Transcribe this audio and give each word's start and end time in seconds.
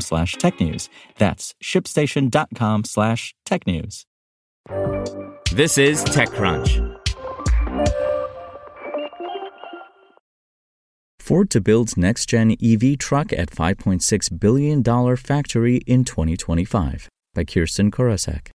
slash 0.00 0.36
technews. 0.36 0.88
That's 1.18 1.54
shipstation.com 1.62 2.84
slash 2.84 3.34
technews. 3.46 4.04
This 5.52 5.78
is 5.78 6.04
TechCrunch. 6.04 7.00
Ford 11.20 11.48
to 11.50 11.60
build 11.60 11.96
next 11.96 12.26
gen 12.26 12.54
EV 12.62 12.98
truck 12.98 13.32
at 13.32 13.50
$5.6 13.50 14.40
billion 14.40 15.16
factory 15.16 15.76
in 15.86 16.04
2025 16.04 17.08
by 17.34 17.44
Kirsten 17.44 17.90
Korosek. 17.90 18.53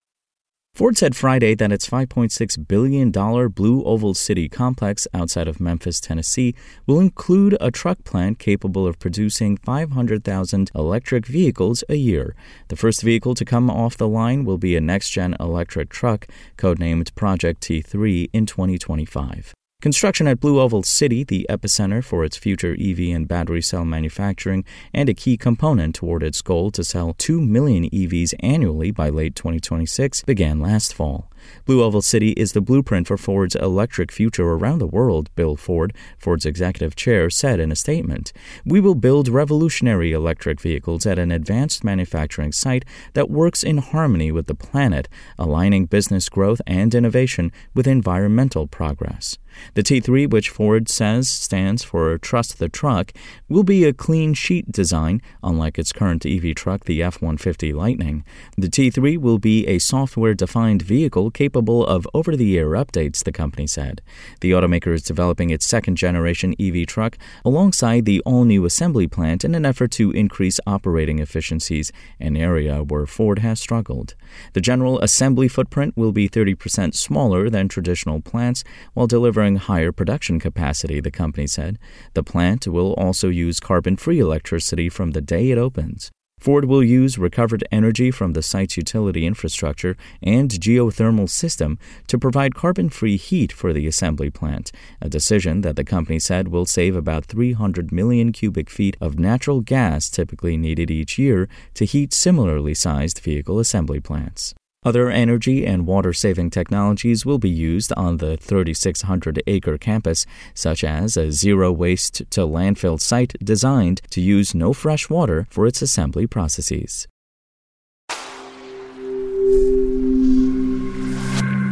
Ford 0.79 0.97
said 0.97 1.13
Friday 1.13 1.55
that 1.55 1.73
its 1.73 1.89
$5.6 1.89 2.65
billion 2.69 3.11
Blue 3.11 3.83
Oval 3.83 4.13
City 4.13 4.47
complex 4.47 5.09
outside 5.13 5.45
of 5.45 5.59
Memphis, 5.59 5.99
Tennessee, 5.99 6.55
will 6.87 7.01
include 7.01 7.57
a 7.59 7.69
truck 7.69 8.01
plant 8.05 8.39
capable 8.39 8.87
of 8.87 8.97
producing 8.97 9.57
500,000 9.57 10.71
electric 10.73 11.25
vehicles 11.25 11.83
a 11.89 11.95
year. 11.95 12.33
The 12.69 12.77
first 12.77 13.01
vehicle 13.01 13.35
to 13.35 13.43
come 13.43 13.69
off 13.69 13.97
the 13.97 14.07
line 14.07 14.45
will 14.45 14.57
be 14.57 14.77
a 14.77 14.79
next 14.79 15.09
gen 15.09 15.35
electric 15.37 15.89
truck, 15.89 16.27
codenamed 16.55 17.13
Project 17.13 17.61
T3, 17.61 18.29
in 18.31 18.45
2025. 18.45 19.53
Construction 19.81 20.27
at 20.27 20.41
Blue 20.41 20.59
Oval 20.59 20.83
City, 20.83 21.23
the 21.23 21.45
epicenter 21.49 22.03
for 22.03 22.25
its 22.25 22.35
future 22.35 22.75
EV 22.77 23.15
and 23.15 23.29
battery 23.29 23.61
cell 23.61 23.85
manufacturing, 23.85 24.65
and 24.93 25.07
a 25.07 25.13
key 25.13 25.37
component 25.37 25.95
toward 25.95 26.21
its 26.21 26.41
goal 26.41 26.69
to 26.71 26.83
sell 26.83 27.13
2 27.13 27.39
million 27.39 27.89
EVs 27.89 28.33
annually 28.41 28.91
by 28.91 29.07
late 29.07 29.35
2026, 29.35 30.23
began 30.23 30.59
last 30.59 30.93
fall. 30.93 31.31
Blue 31.63 31.81
Oval 31.81 32.01
City 32.01 32.31
is 32.31 32.51
the 32.51 32.59
blueprint 32.59 33.07
for 33.07 33.15
Ford's 33.15 33.55
electric 33.55 34.11
future 34.11 34.43
around 34.45 34.79
the 34.79 34.87
world, 34.87 35.33
Bill 35.35 35.55
Ford, 35.55 35.93
Ford's 36.17 36.45
executive 36.45 36.97
chair, 36.97 37.29
said 37.29 37.61
in 37.61 37.71
a 37.71 37.75
statement. 37.77 38.33
We 38.65 38.81
will 38.81 38.95
build 38.95 39.29
revolutionary 39.29 40.11
electric 40.11 40.59
vehicles 40.59 41.05
at 41.05 41.17
an 41.17 41.31
advanced 41.31 41.85
manufacturing 41.85 42.51
site 42.51 42.83
that 43.13 43.29
works 43.29 43.63
in 43.63 43.77
harmony 43.77 44.29
with 44.29 44.47
the 44.47 44.55
planet, 44.55 45.07
aligning 45.37 45.85
business 45.85 46.27
growth 46.27 46.61
and 46.67 46.93
innovation 46.93 47.53
with 47.73 47.87
environmental 47.87 48.67
progress. 48.67 49.37
The 49.75 49.83
T3, 49.83 50.29
which 50.29 50.49
Ford 50.49 50.89
says 50.89 51.29
stands 51.29 51.83
for 51.83 52.17
Trust 52.17 52.59
the 52.59 52.69
Truck, 52.69 53.11
will 53.47 53.63
be 53.63 53.83
a 53.83 53.93
clean 53.93 54.33
sheet 54.33 54.71
design, 54.71 55.21
unlike 55.43 55.77
its 55.77 55.93
current 55.93 56.25
EV 56.25 56.55
truck, 56.55 56.85
the 56.85 57.03
F 57.03 57.21
150 57.21 57.73
Lightning. 57.73 58.23
The 58.57 58.67
T3 58.67 59.17
will 59.17 59.37
be 59.37 59.67
a 59.67 59.79
software 59.79 60.33
defined 60.33 60.81
vehicle 60.81 61.31
capable 61.31 61.85
of 61.85 62.07
over 62.13 62.35
the 62.35 62.57
air 62.57 62.71
updates, 62.71 63.23
the 63.23 63.31
company 63.31 63.67
said. 63.67 64.01
The 64.41 64.51
automaker 64.51 64.93
is 64.93 65.03
developing 65.03 65.49
its 65.49 65.65
second 65.65 65.95
generation 65.95 66.55
EV 66.59 66.87
truck 66.87 67.17
alongside 67.45 68.05
the 68.05 68.21
all 68.21 68.45
new 68.45 68.65
assembly 68.65 69.07
plant 69.07 69.43
in 69.43 69.55
an 69.55 69.65
effort 69.65 69.91
to 69.91 70.11
increase 70.11 70.59
operating 70.65 71.19
efficiencies, 71.19 71.91
an 72.19 72.35
area 72.35 72.83
where 72.83 73.05
Ford 73.05 73.39
has 73.39 73.59
struggled. 73.59 74.15
The 74.53 74.61
general 74.61 74.99
assembly 74.99 75.47
footprint 75.47 75.95
will 75.95 76.11
be 76.11 76.27
30% 76.27 76.95
smaller 76.95 77.49
than 77.49 77.67
traditional 77.67 78.21
plants 78.21 78.63
while 78.93 79.07
delivering 79.07 79.58
higher 79.59 79.91
production 79.91 80.39
capacity, 80.39 80.99
the 80.99 81.11
company 81.11 81.47
said. 81.47 81.77
The 82.13 82.23
plant 82.23 82.67
will 82.67 82.93
also 82.93 83.29
use 83.29 83.59
carbon 83.59 83.95
free 83.97 84.19
electricity 84.19 84.89
from 84.89 85.11
the 85.11 85.21
day 85.21 85.51
it 85.51 85.57
opens. 85.57 86.11
Ford 86.39 86.65
will 86.65 86.83
use 86.83 87.17
recovered 87.17 87.65
energy 87.69 88.11
from 88.11 88.31
the 88.31 88.41
site's 88.41 88.77
utility 88.77 89.25
infrastructure 89.25 89.97
and 90.23 90.49
geothermal 90.49 91.29
system 91.29 91.77
to 92.07 92.17
provide 92.17 92.55
carbon 92.55 92.89
free 92.89 93.17
heat 93.17 93.51
for 93.51 93.73
the 93.73 93.87
assembly 93.87 94.29
plant, 94.29 94.71
a 95.01 95.09
decision 95.09 95.61
that 95.61 95.75
the 95.75 95.83
company 95.83 96.17
said 96.17 96.47
will 96.47 96.65
save 96.65 96.95
about 96.95 97.25
300 97.25 97.91
million 97.91 98.31
cubic 98.31 98.69
feet 98.69 98.95
of 99.01 99.19
natural 99.19 99.59
gas 99.59 100.09
typically 100.09 100.55
needed 100.55 100.89
each 100.89 101.19
year 101.19 101.49
to 101.73 101.85
heat 101.85 102.13
similarly 102.13 102.73
sized 102.73 103.19
vehicle 103.19 103.59
assembly 103.59 103.99
plants. 103.99 104.55
Other 104.81 105.09
energy 105.09 105.65
and 105.65 105.85
water 105.85 106.13
saving 106.13 106.51
technologies 106.51 107.25
will 107.25 107.37
be 107.37 107.49
used 107.49 107.91
on 107.97 108.17
the 108.17 108.37
3,600 108.37 109.43
acre 109.45 109.77
campus, 109.77 110.25
such 110.53 110.85
as 110.85 111.17
a 111.17 111.33
zero 111.33 111.69
waste 111.69 112.23
to 112.29 112.41
landfill 112.41 112.97
site 112.99 113.35
designed 113.43 114.01
to 114.11 114.21
use 114.21 114.55
no 114.55 114.71
fresh 114.71 115.09
water 115.09 115.47
for 115.49 115.67
its 115.67 115.81
assembly 115.81 116.27
processes. 116.27 117.09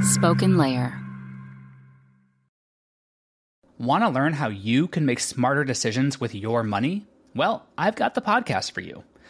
Spoken 0.03 0.57
Layer. 0.57 1.01
Want 3.77 4.03
to 4.03 4.09
learn 4.09 4.33
how 4.33 4.49
you 4.49 4.87
can 4.87 5.05
make 5.05 5.21
smarter 5.21 5.63
decisions 5.63 6.19
with 6.19 6.35
your 6.35 6.61
money? 6.61 7.07
Well, 7.33 7.67
I've 7.77 7.95
got 7.95 8.15
the 8.15 8.21
podcast 8.21 8.71
for 8.71 8.81
you. 8.81 9.03